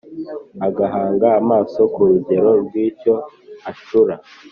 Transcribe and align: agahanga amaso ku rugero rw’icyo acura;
agahanga 0.67 1.27
amaso 1.41 1.79
ku 1.93 2.01
rugero 2.09 2.51
rw’icyo 2.63 3.13
acura; 3.69 4.15